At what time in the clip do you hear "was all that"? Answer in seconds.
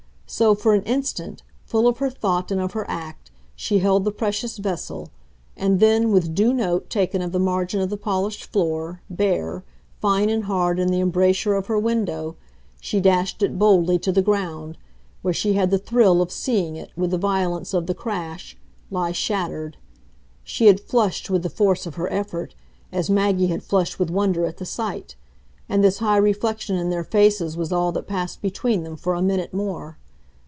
27.57-28.07